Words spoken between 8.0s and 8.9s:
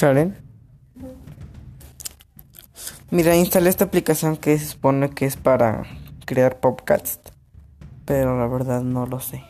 Pero la verdad